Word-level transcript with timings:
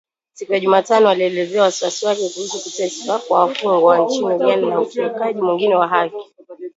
Siku 0.33 0.53
ya 0.53 0.59
Jumatano 0.59 1.09
,alielezea 1.09 1.63
wasiwasi 1.63 2.05
wake 2.05 2.29
kuhusu 2.29 2.63
kuteswa 2.63 3.19
kwa 3.19 3.39
wafungwa 3.39 3.97
nchini 3.99 4.25
Uganda 4.35 4.67
na 4.67 4.81
ukiukaji 4.81 5.41
mwingine 5.41 5.75
wa 5.75 5.87
haki 5.87 6.33